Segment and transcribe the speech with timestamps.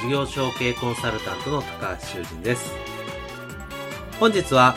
[0.00, 2.72] 事業承継コンサルタントの高橋修人です。
[4.20, 4.76] 本日は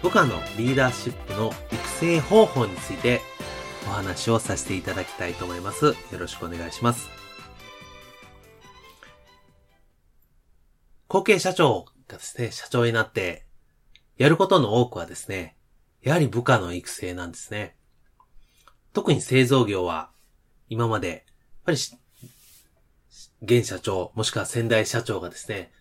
[0.00, 3.20] 部下のリーダーシップの育成方法について
[3.88, 5.86] お話をさせていただきたいと思います。
[5.86, 7.08] よろしくお願いします。
[11.08, 13.44] 後継社長がですね、社長になって
[14.18, 15.56] やることの多くはですね、
[16.00, 17.74] やはり部下の育成なんですね。
[18.92, 20.10] 特に製造業は
[20.68, 21.18] 今までやっ
[21.64, 21.78] ぱり
[23.42, 25.72] 現社長、もしくは先代社長がですね、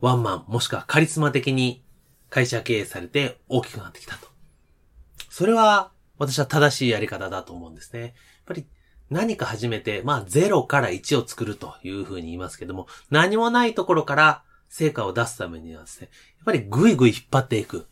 [0.00, 1.84] ワンマン、もしくはカリスマ的に
[2.30, 4.28] 会社経営されて大きくなってきたと。
[5.28, 8.00] それは私は正しいやり方だと思うんですね。
[8.00, 8.12] やっ
[8.46, 8.66] ぱり
[9.10, 17.86] 何か始めて、まあ0から1を作るというふうに言いますけども、何もないところから成果を出すためにはですね、やっぱりぐいぐい引っ張っていく。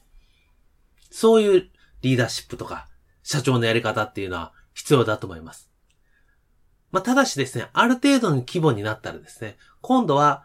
[1.11, 1.71] そういう
[2.03, 2.89] リーダーシップとか
[3.23, 5.71] 社長のやり方っていうのは必要だと思います。
[6.93, 10.45] まあ、ただしですね、ある程度の規模になったらですね、今度は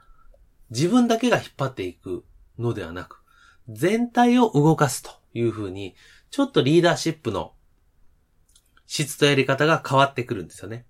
[0.70, 2.23] 自分だけが引っ張っていく
[2.58, 3.22] のではなく、
[3.70, 5.95] 全体を動かすというふうに、
[6.30, 7.54] ちょっとリーダーシップの
[8.88, 10.86] 質とやり方が変わってくるんですよね。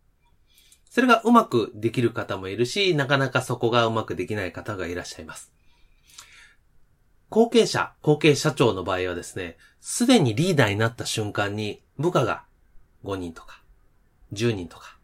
[0.89, 5.51] それがうまくできる方もいるし、なかなかそこがうまくできない方がいらっしゃいます。
[7.29, 12.43] 後継者、後継社長の場合はですね、すでにリーダーになった瞬間に部下が
[13.05, 13.63] 5人とか
[14.33, 14.97] 10人とか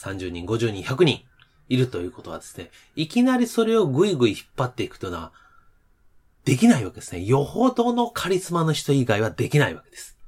[0.00, 1.24] 30人、50人、100人
[1.68, 5.32] いるということはですね、いきなりそれをぐいぐい引っ張っていくというのは、
[6.44, 7.22] できないわけですね。
[7.24, 10.18] よほどのカリスマの人以外はできないわけです。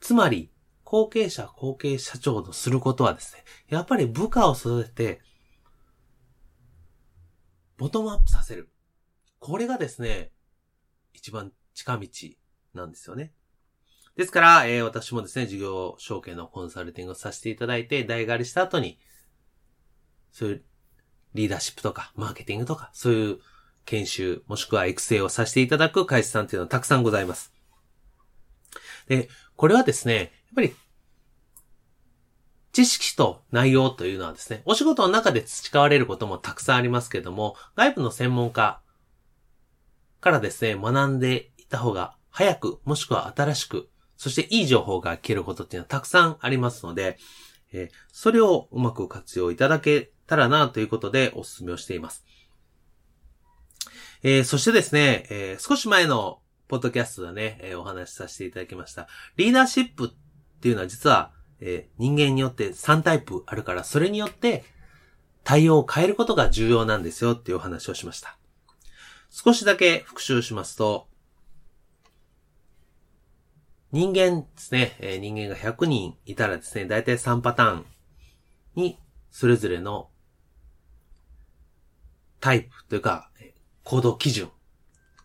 [0.00, 0.50] つまり、
[0.84, 5.20] 後継者、後継社長のすることはですね、やっぱり部下を育てて、
[7.76, 8.70] ボトムアップさせる。
[9.38, 10.32] これがですね、
[11.12, 12.08] 一番近道
[12.74, 13.32] なんですよね。
[14.18, 18.98] ですから、えー、私もですね、事業承継のコンサルティングをさせていただいて、代替わりした後に、
[20.32, 20.64] そういう
[21.34, 23.38] リーダーシップとか、マーケティングとか、そういう
[23.84, 27.52] 研修、もしくは育成をさせていただく会社さんっていうのはたくさんございます。
[29.06, 30.74] で、これはですね、やっぱり、
[32.72, 38.80] 知識と内容というのはですね、お仕事の中で培われることもたくさんありますけれども、外部の専門家
[40.20, 47.18] からですね、学んでいた方が早く、もしくは新しくそしていい情報が聞けることっていうのはたくさんありますので、
[47.72, 52.26] えー、それをうまく活用いただけたらなということでお勧めをしています。
[54.24, 59.06] えー、そしてですね、えー、少し前のポッドキャストでね、えお話しさせていただきました。
[59.36, 64.64] リーダーシップっていうのは実は、え人間によって3タイプあるから、それによって
[65.44, 68.36] 対応を変えることが重要なんですよっていうお話をしました。
[69.30, 71.07] 少しだけ復習しますと、
[73.92, 77.86] 人間ですね、えー、人間が100人いたらですね、だいたい3パターン
[78.74, 78.98] に、
[79.30, 80.10] それぞれの
[82.40, 83.30] タイプというか、
[83.84, 84.50] 行動基準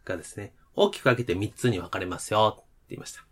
[0.06, 3.26] がですね、大きく分けて3つに分かれますよって言いました。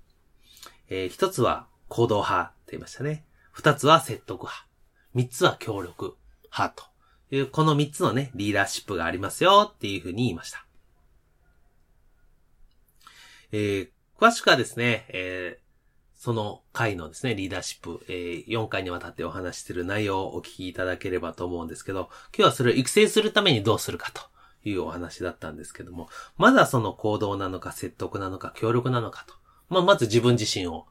[0.90, 3.26] えー、1つは行動派って言いましたね。
[3.56, 4.68] 2つは説得派。
[5.16, 6.18] 3つは協力
[6.52, 6.84] 派
[7.30, 10.66] という、この3つのね、リーダーシップがありますよっていうふうに言いました。
[13.54, 13.90] えー、
[14.22, 24.22] 詳しくはですね、えー、その回のですね、リーダーシップ、えー、4回にわたってお話してる内容をお聞きいただければと思うんですけど、今日はそれを育成するためにどうするかと
[24.64, 26.08] いうお話だったんですけども、
[26.38, 29.34] まずはその行動なのか説得なのか協力なのかと。
[29.70, 30.86] まあ、まず自分自身を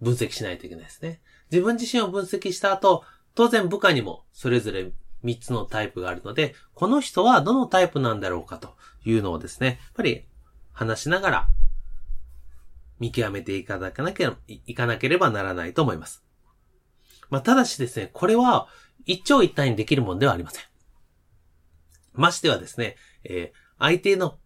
[0.00, 1.20] 分析しないといけないですね。
[1.50, 3.02] 自分自身を分析した後、
[3.34, 4.92] 当然部下にもそれぞれ
[5.24, 10.28] 3つのタイプがあるので、この人はどのタイプなんだろうかというのをですね、やっぱり
[10.72, 11.48] 話しながら
[12.98, 16.24] 見極めていかなければ、いかなければならないと思います。
[17.28, 18.68] まあ、ただしですね、これは
[19.04, 20.64] 一長一短にできるものではありません。
[22.14, 24.38] ましてはですね、えー、相手の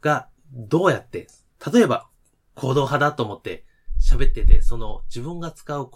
[0.00, 1.28] がどうやって、
[1.72, 2.08] 例えば
[2.54, 3.64] 行動派だと思って
[4.00, 5.90] 喋ってて、その自分が使う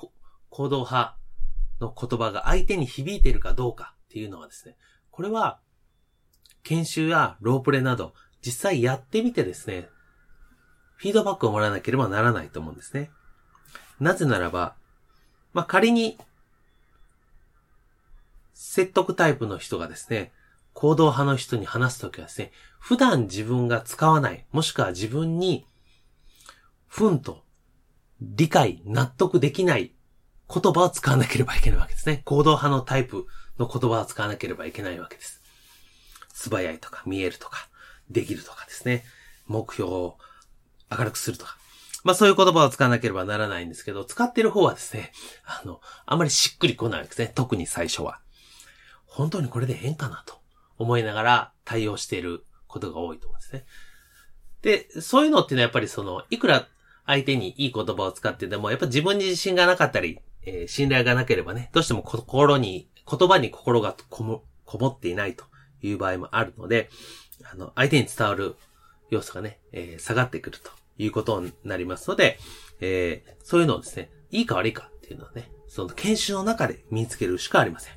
[0.50, 1.16] 行動派
[1.81, 4.76] の言葉が相手に響いているかどうかっていうのはですね、
[5.10, 5.60] これは
[6.62, 9.88] 研修やロープレなど実際やってみてですね、
[10.96, 13.11] フィードバックをもらわなければならないと思うんですね。
[14.00, 14.75] なぜならば、
[15.52, 16.19] まあ、仮に
[18.55, 20.32] 説得タイプの人がですね、
[20.73, 25.67] 行動派の人に話すときはですね、普段自分が使わない、もしくは自分に、
[26.87, 27.44] ふんと
[28.20, 29.93] 理解、納得できない
[30.52, 32.23] 言葉を使わなければいけないわけですね。
[32.25, 33.26] 行動派のタイプ
[33.58, 35.41] の言葉を使わなければいけないわけです。
[36.32, 37.69] 素早いとか、見えるとか、
[38.11, 39.05] できるとかですね。
[39.46, 40.19] 目標を
[40.96, 41.56] 明るくするとか。
[42.05, 45.12] まあそういう言葉を使わなければならないんですけど、使ってる方はですね、
[45.44, 47.32] あの、あまりしっくりこないわけですね。
[47.35, 48.20] 特に最初は。
[49.06, 50.35] 本当にこれで変かなと
[50.76, 53.64] 思いながら対応していることが多いと思うんですね。
[54.62, 56.69] で、そういうのっていうのはやっぱりその、いくら
[57.06, 65.44] 相手にいい言葉を使ってでも、やっぱ自分に自信がなかったり、えー、信頼がなければね、どうしても心に、言葉に心がこも、こもっていないと
[65.82, 66.91] いう場合もあるので、
[67.50, 68.56] あの、相手に伝わる
[69.11, 72.38] 要素がね、えー、下がってくるということになりますので、
[72.81, 77.94] えー、そういうのをですね、いいか悪いかっていうのはね、その研修の中で身につけるしかありません。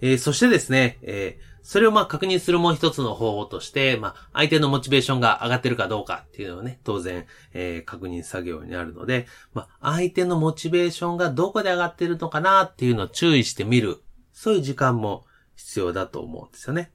[0.00, 14.02] えー、そしてですね、えー、それをまあ確認するもう一つの方法として、まあ相手のモチベーションが上がってるかどうかっていうのをね、当然、えー、確認作業になるので、まあ相手のモチベーションがどこで上がってるのかなっていうのを注意してみる。
[14.32, 15.24] そういう時間も
[15.56, 16.90] 必要だと思うんですよね。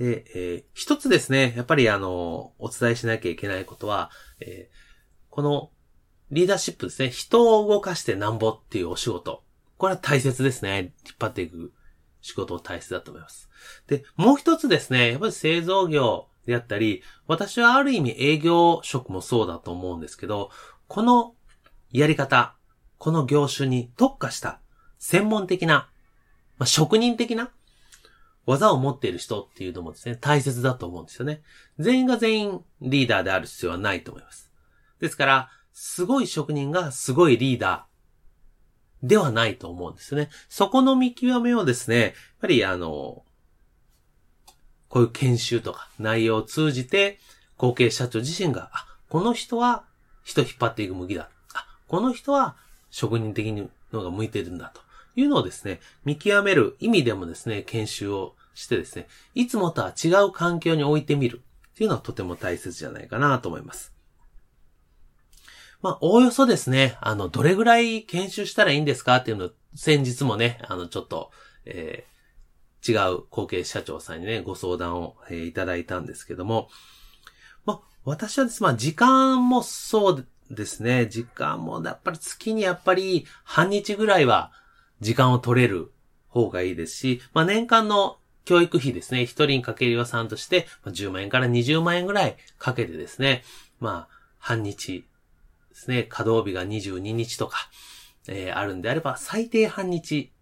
[0.00, 4.10] で、えー、一つですね、やっぱりあの、お伝えしなきゃいけないことは、
[4.40, 4.74] えー、
[5.28, 5.70] この
[6.30, 9.44] リーダーシップですね、人を動かしてなんぼっていうお仕事。
[9.76, 10.94] これは大切ですね。
[11.04, 11.74] 引っ張っていく
[12.22, 13.50] 仕事を大切だと思います。
[13.88, 20.50] で、もう一つですね、やっぱり製造業であったり、私はある意味営業職もそうだと思うんですけど、
[20.88, 21.34] この
[21.92, 22.56] やり方、
[22.96, 24.62] この業種に特化した
[24.98, 25.90] 専門的な、
[26.56, 27.50] まあ、職人的な
[28.46, 31.42] 技を持っている人っていうのもですね、大切だと思うんですよね。
[31.78, 34.50] 全員が全員リーダーである必要はないと思います。
[35.00, 37.90] ですから、すごい職人がすごいリーダー、
[39.02, 40.28] ではないと思うんですね。
[40.48, 43.24] そこの見極めをですね、やっぱりあの、
[44.88, 47.18] こういう研修とか内容を通じて、
[47.56, 49.84] 後継社長自身が、あ、この人は
[50.22, 51.30] 人引っ張っていく向きだ。
[51.54, 52.56] あ、この人は
[52.90, 54.82] 職人的にのが向いてるんだと
[55.20, 63.94] いうのをですね、見極める意味でもですね、研修をしてですね、いつもとは違う環境に置いてみるっていうのはとても大切じゃないかなと思います。
[65.82, 71.30] まあ、おおよそですね、あの、どれぐらい研修したらいいんですかっていうのを、先日もね、あの、ちょっと、
[71.64, 76.68] えー、違う後継社長さんにね、ご相談を、えー、いただいたんですけども、
[77.64, 84.52] まあ、私はですね、まあ、時間もそうですね、時間もやっぱり月にやっぱり半日ぐらいは
[85.00, 85.92] 時間を取れる
[86.28, 93.42] 方がいいですし、まあ、年間の教育費ですね、一人にかける予算として、10万円から20万円ぐらいかけてですね、
[93.78, 95.04] まあ、半日
[95.70, 97.70] ですね、稼働日が22日とか、
[98.28, 100.32] えー、あるんであれば、最低半日、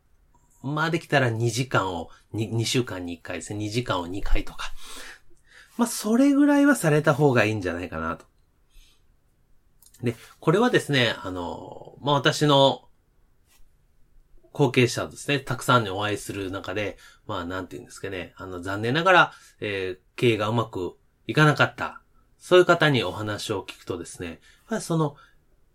[0.62, 4.72] まあできたら2時間を2、2週間に1回ですね、2時間を2回とか。
[5.76, 8.24] まあそれぐらいはされた方がいいんじゃないかなと。
[10.02, 12.87] で、これはですね、あの、まあ私の
[14.58, 16.98] 後継者ですね、たくさんにお会いする中で、
[17.28, 20.96] まあなんて言うんですかね、あの残念ながら、えー、経営がうまく
[21.28, 22.02] いかなかった。
[22.38, 25.14] そういう方にお話を聞くとですね、まあその、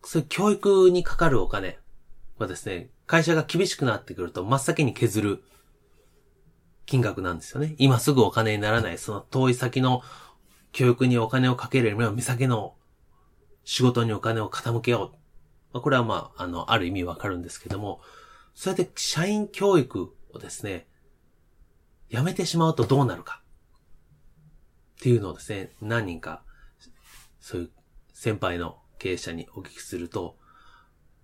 [0.03, 1.79] そういう教育にかかるお金
[2.37, 5.43] はですね、会社が厳しくなってくると真っ先に削る
[6.85, 7.75] 金額なんですよね。
[7.77, 10.01] 今すぐお金にならない、その遠い先の
[10.73, 12.75] 教育にお金をかけるよりも目先の
[13.63, 15.17] 仕事にお金を傾けよう。
[15.71, 18.01] ま、これはまあ、あの、ある意味わかるんですけども、
[18.53, 20.87] それで社員教育をですね、
[22.09, 23.41] やめてしまうとどうなるか。
[24.99, 26.43] っていうのをですね、何人か、
[27.39, 27.71] そういう
[28.13, 30.37] 先輩の経営者にお聞きすると、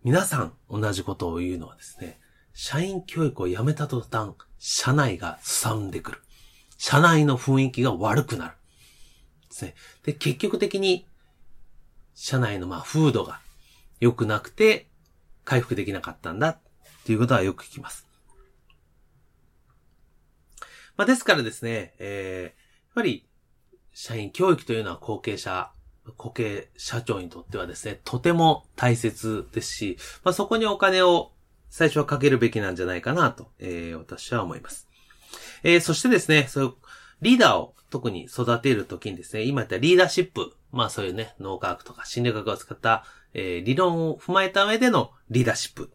[0.03, 2.19] 皆さん同じことを言うのはですね、
[2.53, 6.21] 社員教育をやめた途端、社内がすさんでくる。
[6.77, 8.55] 社内の雰囲気が悪くなる。
[9.50, 9.75] ですね。
[10.03, 11.07] で、結局的に、
[12.15, 13.39] 社内のまあ風土が
[14.00, 14.89] 良くなくて、
[15.45, 16.59] 回復できなかったんだっ
[17.09, 18.07] ていうことはよく聞きます。
[20.95, 22.53] まあですからですね、えー、やっ
[22.93, 23.27] ぱり、
[23.93, 25.71] 社員教育というのは後継者
[26.19, 31.31] 固形社長にとってはですね、とても大切ですし、まあ、そこにお金を
[31.69, 34.87] 最初はかけるべきなんじゃないかなと、えー、私は思います。
[35.63, 36.73] えー、そしてですね、そういう
[37.23, 45.91] リーダーを特に育てるときにですね、今言ったリーダーシップ、まあそういうね、脳科学とか心理学を使った、えー、理論を踏まえた上でのリーダーシップ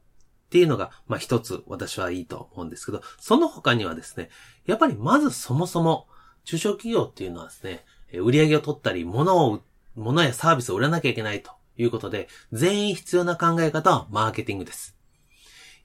[0.55, 4.31] っていうのが、まあ一つ私はいいと思うんですけど、その他にはですね、
[4.67, 6.07] やっぱりまずそもそも
[6.45, 7.85] 中小企業っていうのはですね、
[8.21, 9.65] 売り上げを取ったり、物を、
[9.97, 14.97] 物やサービスを売らなきゃいけないということで、全員必要な考え方はマーケティングです。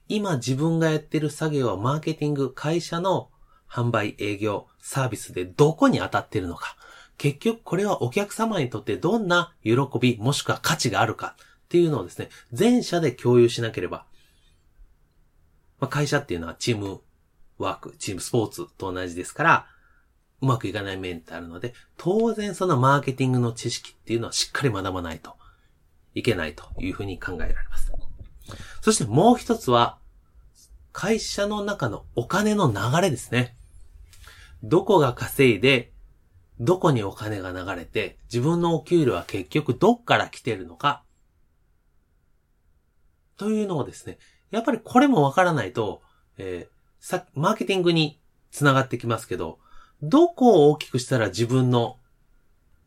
[0.06, 3.28] 今自分がやってる作業はマーケティング、会社の
[3.68, 6.76] 販売、営業、サービスでどこに当たってるのか。
[7.18, 11.34] 結局これはお客様にとってどんな喜びもしくは価値があるか
[11.64, 14.06] っていうのをですね、全社で共有しなければ、
[15.80, 17.00] まあ、会社っていうのはチーム
[17.58, 19.66] ワーク、チームスポーツと同じですから、
[20.40, 25.36] うまくいかない面ってあるので、当然そのマーケティングの知識っていうのはしっかり学ばないと
[26.14, 27.92] いけないというふうに考えられます。
[28.80, 29.98] そしてもう一つは、
[30.92, 33.54] 会社の中のお金の流れですね。
[34.62, 35.92] どこが稼いで、
[36.58, 41.04] どこにお金が流れて、自分のお給料は結局どっから来てるのか、
[43.36, 44.18] というのをですね、
[44.50, 46.02] やっぱりこれもわからないと、
[46.38, 49.58] えー、さ、マーケティングにつながってきますけど、
[50.02, 51.98] どこを大きくしたら自分の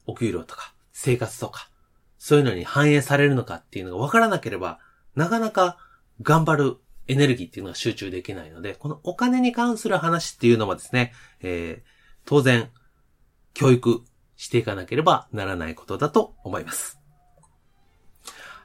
[0.05, 1.69] お給料とか生活とか、
[2.17, 4.79] そういうのに反映されるのかっていうのがわからなければ、
[5.15, 5.77] なかなか
[6.21, 6.77] 頑張る
[7.07, 11.89] エネルギーっていうのが集中できないので、このお金に関する話っていうのもですね、えー、
[12.25, 12.69] 当然、
[13.53, 14.03] 教育
[14.35, 17.02] していかなければならないことだと思います。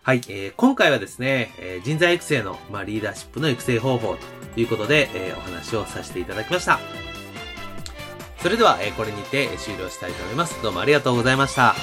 [0.08, 4.16] はい、えー、今回はですね、えー、人材育成の、まあ、リーダーシップの育成方法
[4.54, 6.80] ということで、えー、お話をさせていただきました。
[8.38, 10.62] それでは、えー、これにて終了したいと思います。
[10.62, 11.74] どうもありがとうございました。